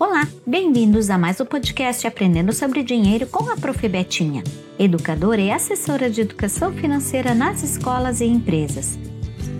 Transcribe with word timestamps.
Olá, 0.00 0.28
bem-vindos 0.46 1.10
a 1.10 1.18
mais 1.18 1.40
um 1.40 1.44
podcast 1.44 2.06
Aprendendo 2.06 2.52
sobre 2.52 2.84
Dinheiro 2.84 3.26
com 3.26 3.50
a 3.50 3.56
Prof. 3.56 3.88
Betinha, 3.88 4.44
educadora 4.78 5.40
e 5.40 5.50
assessora 5.50 6.08
de 6.08 6.20
educação 6.20 6.72
financeira 6.72 7.34
nas 7.34 7.64
escolas 7.64 8.20
e 8.20 8.24
empresas. 8.24 8.96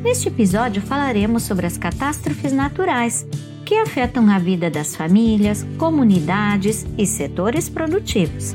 Neste 0.01 0.29
episódio 0.29 0.81
falaremos 0.81 1.43
sobre 1.43 1.67
as 1.67 1.77
catástrofes 1.77 2.53
naturais 2.53 3.27
que 3.67 3.75
afetam 3.75 4.31
a 4.31 4.39
vida 4.39 4.71
das 4.71 4.95
famílias, 4.95 5.67
comunidades 5.77 6.87
e 6.97 7.05
setores 7.05 7.69
produtivos. 7.69 8.55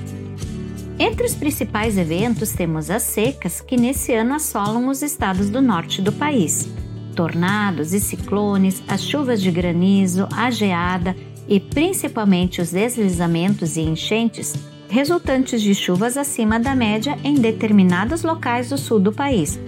Entre 0.98 1.26
os 1.26 1.36
principais 1.36 1.98
eventos 1.98 2.54
temos 2.54 2.90
as 2.90 3.04
secas 3.04 3.60
que 3.60 3.76
nesse 3.76 4.14
ano 4.14 4.36
assolam 4.36 4.88
os 4.88 5.02
estados 5.02 5.50
do 5.50 5.62
norte 5.62 6.02
do 6.02 6.14
país. 6.14 6.66
Tornados 7.14 7.94
e 7.94 8.00
ciclones, 8.00 8.82
as 8.88 9.04
chuvas 9.04 9.42
de 9.42 9.52
granizo, 9.52 10.30
a 10.32 10.50
geada 10.50 11.14
e 11.48 11.60
principalmente 11.60 12.62
os 12.62 12.72
deslizamentos 12.72 13.78
e 13.78 13.82
enchentes 13.82 14.54
resultantes 14.90 15.62
de 15.62 15.74
chuvas 15.74 16.18
acima 16.18 16.60
da 16.60 16.76
média 16.76 17.18
em 17.24 17.36
determinados 17.36 18.24
locais 18.24 18.70
do 18.70 18.78
sul 18.78 19.00
do 19.00 19.12
país, 19.12 19.60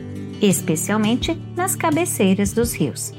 especialmente 0.41 1.36
nas 1.55 1.76
cabeceiras 1.76 2.53
dos 2.53 2.73
rios. 2.73 3.12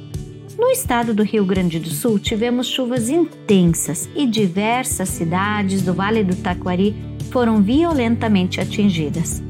No 0.59 0.69
estado 0.71 1.13
do 1.13 1.23
Rio 1.23 1.45
Grande 1.45 1.79
do 1.79 1.91
Sul, 1.91 2.19
tivemos 2.19 2.67
chuvas 2.69 3.09
intensas 3.09 4.09
e 4.15 4.27
diversas 4.27 5.09
cidades 5.09 5.83
do 5.83 5.93
Vale 5.93 6.25
do 6.25 6.37
Taquari 6.37 6.95
foram 7.31 7.61
violentamente 7.61 8.61
atingidas. 8.61 9.43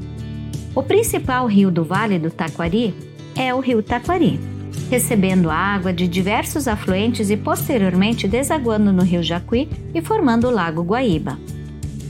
O 0.75 0.83
principal 0.83 1.47
rio 1.47 1.71
do 1.71 1.83
Vale 1.83 2.19
do 2.19 2.29
Taquari 2.29 2.93
é 3.35 3.53
o 3.53 3.59
Rio 3.59 3.81
Taquari 3.81 4.56
recebendo 4.89 5.49
água 5.49 5.91
de 5.91 6.07
diversos 6.07 6.67
afluentes 6.67 7.29
e 7.29 7.37
posteriormente 7.37 8.27
desaguando 8.27 8.91
no 8.91 9.03
rio 9.03 9.21
Jacuí 9.21 9.69
e 9.93 10.01
formando 10.01 10.47
o 10.47 10.51
Lago 10.51 10.81
Guaíba. 10.81 11.37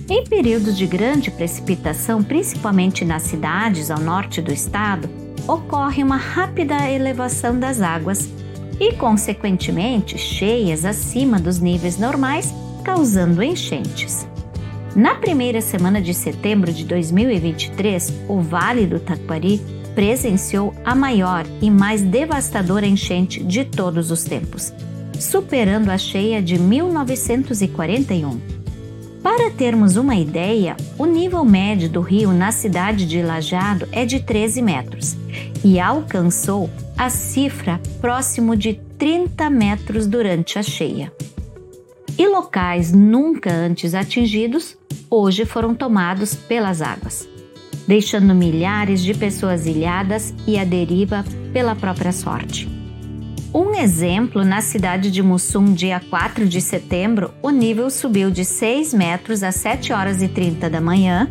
Em 0.10 0.24
períodos 0.24 0.78
de 0.78 0.86
grande 0.86 1.30
precipitação, 1.30 2.24
principalmente 2.24 3.04
nas 3.04 3.24
cidades 3.24 3.92
ao 3.92 4.00
norte 4.00 4.42
do 4.42 4.54
estado, 4.54 5.10
ocorre 5.48 6.02
uma 6.02 6.18
rápida 6.18 6.90
elevação 6.90 7.60
das 7.60 7.82
águas 7.82 8.30
e, 8.80 8.94
consequentemente, 8.94 10.18
cheias 10.18 10.86
acima 10.86 11.40
dos 11.40 11.60
níveis 11.60 11.98
normais, 11.98 12.54
causando 12.84 13.44
enchentes. 13.44 14.28
Na 14.96 15.16
primeira 15.16 15.62
semana 15.62 16.02
de 16.02 16.14
setembro 16.14 16.72
de 16.72 16.86
2023, 16.86 18.14
o 18.28 18.40
Vale 18.40 18.88
do 18.88 19.00
Taquari 19.00 19.62
presenciou 19.98 20.76
a 20.86 20.94
maior 20.94 21.44
e 21.60 21.72
mais 21.72 22.04
devastadora 22.04 22.86
enchente 22.86 23.44
de 23.44 23.66
todos 23.66 24.12
os 24.12 24.24
tempos, 24.24 24.72
superando 25.20 25.90
a 25.90 25.98
cheia 25.98 26.40
de 26.40 26.60
1941. 26.60 28.40
Para 29.24 29.50
termos 29.50 29.96
uma 29.96 30.16
ideia, 30.16 30.78
o 31.00 31.08
nível 31.08 31.44
médio 31.44 31.90
do 31.90 32.02
rio 32.02 32.32
na 32.32 32.52
cidade 32.52 33.08
de 33.08 33.24
Lajado 33.24 33.90
é 33.92 34.06
de 34.06 34.20
13 34.20 34.62
metros 34.62 35.18
e 35.66 35.80
alcançou 35.80 36.70
a 36.96 37.10
cifra 37.10 37.82
próximo 38.00 38.56
de 38.56 38.80
30 39.00 39.50
metros 39.50 40.06
durante 40.06 40.60
a 40.60 40.62
cheia. 40.62 41.12
E 42.16 42.28
locais 42.28 42.92
nunca 42.92 43.52
antes 43.52 43.96
atingidos 43.96 44.78
hoje 45.10 45.44
foram 45.44 45.74
tomados 45.74 46.36
pelas 46.36 46.84
águas 46.84 47.28
deixando 47.88 48.36
milhares 48.36 49.02
de 49.02 49.14
pessoas 49.14 49.66
ilhadas 49.66 50.34
e 50.46 50.60
à 50.60 50.64
deriva 50.64 51.24
pela 51.54 51.76
própria 51.76 52.12
sorte. 52.12 52.68
Um 53.54 53.74
exemplo, 53.74 54.44
na 54.44 54.62
cidade 54.62 55.10
de 55.10 55.24
Mussum, 55.24 55.74
dia 55.74 56.00
4 56.00 56.48
de 56.48 56.60
setembro, 56.60 57.34
o 57.42 57.50
nível 57.50 57.90
subiu 57.90 58.30
de 58.30 58.44
6 58.44 58.94
metros 58.94 59.42
às 59.42 59.56
7 59.56 59.94
horas 59.94 60.22
e 60.22 60.28
30 60.28 60.70
da 60.70 60.82
manhã 60.82 61.28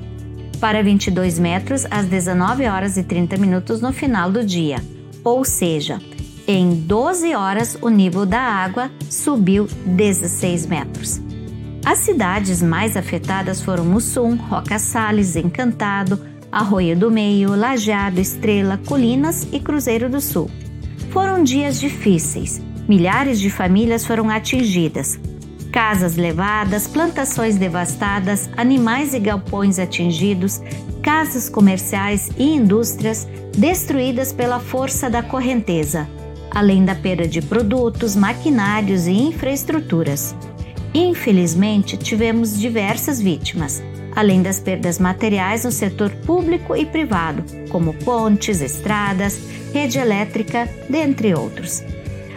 para 0.59 0.83
22 0.83 1.39
metros 1.39 1.87
às 1.91 2.07
19 2.07 2.67
horas 2.67 2.97
e 2.97 3.03
30 3.03 3.37
minutos 3.37 3.81
no 3.81 3.93
final 3.93 4.31
do 4.31 4.45
dia, 4.45 4.83
ou 5.23 5.45
seja, 5.45 6.01
em 6.49 6.75
12 6.75 7.35
horas 7.35 7.77
o 7.81 7.89
nível 7.89 8.25
da 8.25 8.41
água 8.41 8.91
subiu 9.11 9.69
16 9.85 10.67
metros. 10.67 11.21
As 11.85 11.99
cidades 11.99 12.63
mais 12.63 12.97
afetadas 12.97 13.61
foram 13.61 13.85
Mussum, 13.85 14.35
Roca 14.35 14.79
Salles, 14.79 15.37
Encantado, 15.37 16.19
Arroio 16.57 16.97
do 16.97 17.11
Meio, 17.11 17.55
Lajeado, 17.55 18.19
Estrela, 18.19 18.81
Colinas 18.87 19.47
e 19.53 19.61
Cruzeiro 19.61 20.09
do 20.09 20.23
Sul. 20.23 20.51
Foram 21.11 21.45
dias 21.45 21.79
difíceis. 21.79 22.63
Milhares 22.89 23.39
de 23.39 23.51
famílias 23.51 24.07
foram 24.07 24.31
atingidas. 24.31 25.21
Casas 25.71 26.17
levadas, 26.17 26.87
plantações 26.87 27.57
devastadas, 27.57 28.49
animais 28.57 29.13
e 29.13 29.19
galpões 29.19 29.79
atingidos, 29.79 30.63
casas 31.03 31.51
comerciais 31.51 32.31
e 32.39 32.55
indústrias 32.55 33.29
destruídas 33.55 34.33
pela 34.33 34.59
força 34.59 35.11
da 35.11 35.23
correnteza, 35.23 36.09
além 36.51 36.87
da 36.87 36.95
perda 36.95 37.29
de 37.29 37.43
produtos, 37.43 38.17
maquinários 38.17 39.07
e 39.07 39.13
infraestruturas. 39.13 40.35
Infelizmente, 40.95 41.99
tivemos 41.99 42.59
diversas 42.59 43.21
vítimas 43.21 43.83
além 44.17 44.43
das 44.43 44.59
perdas 44.59 44.99
materiais 44.99 45.65
no 45.65 45.71
setor 45.71 46.11
público 46.11 46.75
e 46.75 46.87
privado, 46.87 47.45
como 47.69 47.93
pontes, 47.93 48.63
estradas, 48.63 49.39
rede 49.75 49.99
elétrica, 49.99 50.67
dentre 50.89 51.35
outros. 51.35 51.85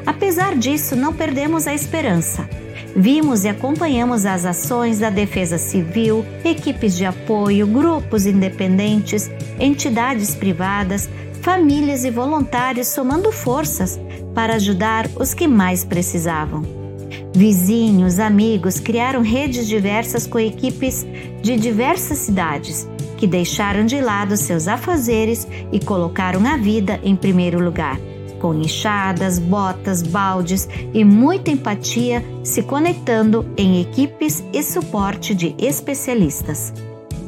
Apesar 0.05 0.57
disso, 0.57 0.95
não 0.95 1.13
perdemos 1.13 1.65
a 1.65 1.73
esperança. 1.73 2.47
Vimos 2.95 3.45
e 3.45 3.47
acompanhamos 3.47 4.25
as 4.25 4.45
ações 4.45 4.99
da 4.99 5.09
Defesa 5.09 5.57
Civil, 5.57 6.25
equipes 6.43 6.97
de 6.97 7.05
apoio, 7.05 7.65
grupos 7.65 8.25
independentes, 8.25 9.31
entidades 9.59 10.35
privadas, 10.35 11.09
famílias 11.41 12.03
e 12.03 12.11
voluntários 12.11 12.87
somando 12.87 13.31
forças 13.31 13.99
para 14.35 14.55
ajudar 14.55 15.07
os 15.17 15.33
que 15.33 15.47
mais 15.47 15.85
precisavam. 15.85 16.88
Vizinhos, 17.33 18.19
amigos 18.19 18.79
criaram 18.79 19.21
redes 19.21 19.67
diversas 19.67 20.25
com 20.25 20.39
equipes 20.39 21.05
de 21.41 21.55
diversas 21.57 22.17
cidades 22.17 22.87
que 23.17 23.27
deixaram 23.27 23.85
de 23.85 24.01
lado 24.01 24.35
seus 24.35 24.67
afazeres 24.67 25.47
e 25.71 25.79
colocaram 25.79 26.45
a 26.45 26.57
vida 26.57 26.99
em 27.03 27.15
primeiro 27.15 27.63
lugar, 27.63 27.99
com 28.39 28.53
enxadas, 28.55 29.37
botas, 29.37 30.01
baldes 30.01 30.67
e 30.93 31.03
muita 31.03 31.51
empatia, 31.51 32.23
se 32.43 32.63
conectando 32.63 33.45
em 33.57 33.81
equipes 33.81 34.43
e 34.53 34.63
suporte 34.63 35.35
de 35.35 35.53
especialistas. 35.59 36.73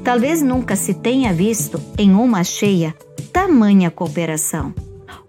Talvez 0.04 0.42
nunca 0.42 0.76
se 0.76 0.94
tenha 0.94 1.32
visto 1.32 1.80
em 1.98 2.16
uma 2.16 2.44
cheia 2.44 2.96
tamanha 3.32 3.92
cooperação 3.92 4.74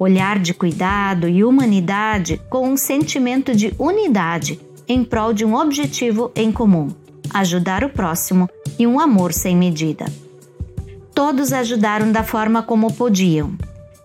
olhar 0.03 0.39
de 0.39 0.53
cuidado 0.53 1.29
e 1.29 1.45
humanidade 1.45 2.41
com 2.51 2.69
um 2.69 2.77
sentimento 2.77 3.55
de 3.55 3.73
unidade 3.79 4.61
em 4.89 5.05
prol 5.05 5.33
de 5.33 5.45
um 5.45 5.55
objetivo 5.55 6.33
em 6.35 6.51
comum, 6.51 6.89
ajudar 7.33 7.85
o 7.85 7.89
próximo 7.89 8.49
e 8.79 8.87
um 8.87 8.99
amor 8.99 9.33
sem 9.33 9.57
medida. 9.57 10.07
Todos 11.15 11.53
ajudaram 11.53 12.11
da 12.11 12.25
forma 12.25 12.63
como 12.63 12.93
podiam, 12.93 13.53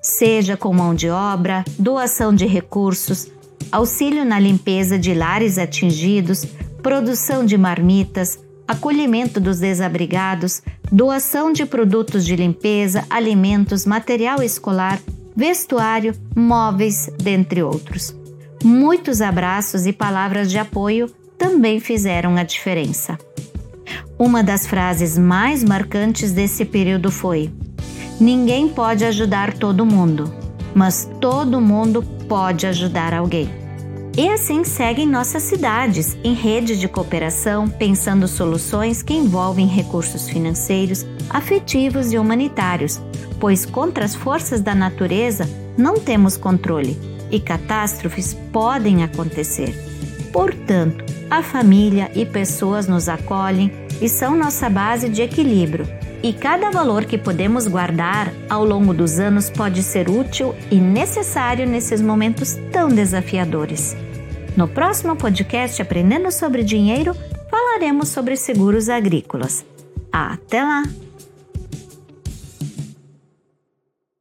seja 0.02 0.56
com 0.56 0.74
mão 0.74 0.94
de 0.94 1.10
obra, 1.10 1.66
doação 1.80 2.34
de 2.34 2.46
recursos, 2.46 3.28
auxílio 3.72 4.24
na 4.24 4.40
limpeza 4.40 5.00
de 5.00 5.14
lares 5.14 5.58
atingidos, 5.58 6.46
produção 6.84 7.44
de 7.44 7.58
marmitas, 7.58 8.40
acolhimento 8.68 9.40
dos 9.40 9.60
desabrigados, 9.60 10.62
doação 10.92 11.52
de 11.52 11.66
produtos 11.66 12.24
de 12.26 12.36
limpeza, 12.36 13.04
alimentos, 13.10 13.86
material 13.86 14.44
escolar 14.44 15.00
vestuário, 15.38 16.16
móveis, 16.36 17.12
dentre 17.22 17.62
outros. 17.62 18.16
Muitos 18.64 19.22
abraços 19.22 19.86
e 19.86 19.94
palavras 19.94 20.50
de 20.50 20.58
apoio 20.58 21.08
também 21.38 21.80
fizeram 21.80 22.36
a 22.36 22.42
diferença. 22.42 23.20
Uma 24.18 24.44
das 24.44 24.66
frases 24.66 25.16
mais 25.16 25.64
marcantes 25.64 26.32
desse 26.32 26.66
período 26.66 27.12
foi: 27.12 27.52
Ninguém 28.20 28.68
pode 28.68 29.06
ajudar 29.06 29.54
todo 29.54 29.86
mundo, 29.86 30.34
mas 30.74 31.08
todo 31.22 31.62
mundo 31.62 32.02
pode 32.28 32.66
ajudar 32.66 33.14
alguém. 33.14 33.67
E 34.18 34.28
assim 34.30 34.64
seguem 34.64 35.06
nossas 35.06 35.44
cidades, 35.44 36.18
em 36.24 36.34
rede 36.34 36.76
de 36.76 36.88
cooperação, 36.88 37.70
pensando 37.70 38.28
soluções 38.28 39.04
que 39.04 39.14
envolvem 39.14 39.68
recursos 39.68 40.28
financeiros, 40.28 41.06
afetivos 41.30 42.12
e 42.12 42.18
humanitários, 42.18 43.00
pois 43.40 43.64
contra 43.64 44.04
as 44.04 44.16
forças 44.16 44.60
da 44.60 44.74
natureza 44.74 45.48
não 45.78 46.00
temos 46.00 46.36
controle 46.36 46.98
e 47.30 47.40
catástrofes 47.40 48.34
podem 48.52 49.04
acontecer. 49.04 49.72
Portanto, 50.34 51.06
a 51.30 51.44
família 51.44 52.10
e 52.16 52.26
pessoas 52.26 52.88
nos 52.88 53.08
acolhem 53.08 53.72
e 54.02 54.10
são 54.10 54.36
nossa 54.36 54.68
base 54.68 55.10
de 55.10 55.22
equilíbrio, 55.22 55.88
e 56.24 56.34
cada 56.34 56.72
valor 56.72 57.06
que 57.06 57.20
podemos 57.20 57.68
guardar 57.68 58.34
ao 58.50 58.66
longo 58.66 58.96
dos 58.96 59.20
anos 59.20 59.52
pode 59.52 59.84
ser 59.84 60.10
útil 60.10 60.56
e 60.72 60.78
necessário 60.78 61.68
nesses 61.68 62.02
momentos 62.02 62.58
tão 62.72 62.90
desafiadores. 62.90 63.96
No 64.58 64.68
próximo 64.68 65.16
podcast 65.16 65.80
Aprendendo 65.80 66.32
sobre 66.32 66.64
Dinheiro, 66.64 67.14
falaremos 67.48 68.10
sobre 68.10 68.36
seguros 68.36 68.90
agrícolas. 68.90 69.64
Até 70.12 70.64
lá! 70.64 70.82